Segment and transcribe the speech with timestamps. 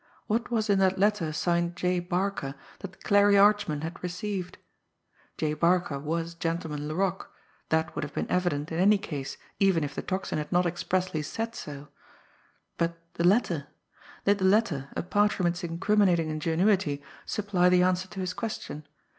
[0.25, 1.99] What was in that letter signed "J.
[1.99, 4.57] Barca" that Clarie Archman had received?
[5.37, 5.53] J.
[5.53, 7.31] Barca was Gentleman Laroque;
[7.69, 11.21] that would have been evident in any case, even if the Tocsin had not expressly
[11.21, 11.89] said so
[12.79, 13.67] but the letter!
[14.25, 18.87] Did the letter, apart from its incriminating ingenuity, supply the answer to his question?